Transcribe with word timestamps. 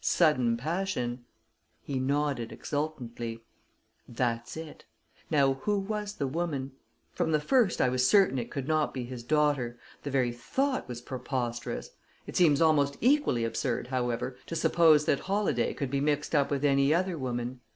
"Sudden 0.03 0.57
passion." 0.57 1.25
He 1.79 1.99
nodded 1.99 2.51
exultantly. 2.51 3.43
"That's 4.09 4.57
it. 4.57 4.83
Now, 5.29 5.53
who 5.53 5.77
was 5.77 6.15
the 6.15 6.25
woman? 6.25 6.71
From 7.11 7.31
the 7.31 7.39
first 7.39 7.79
I 7.79 7.87
was 7.87 8.07
certain 8.09 8.39
it 8.39 8.49
could 8.49 8.67
not 8.67 8.95
be 8.95 9.03
his 9.03 9.21
daughter 9.21 9.77
the 10.01 10.09
very 10.09 10.31
thought 10.31 10.87
was 10.87 11.01
preposterous. 11.01 11.91
It 12.25 12.35
seems 12.35 12.61
almost 12.63 12.97
equally 12.99 13.43
absurd, 13.45 13.89
however, 13.89 14.37
to 14.47 14.55
suppose 14.55 15.05
that 15.05 15.19
Holladay 15.29 15.75
could 15.75 15.91
be 15.91 16.01
mixed 16.01 16.33
up 16.33 16.49
with 16.49 16.65
any 16.65 16.91
other 16.91 17.15
woman. 17.15 17.59